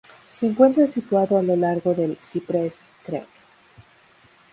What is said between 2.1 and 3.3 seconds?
"Cypress Creek".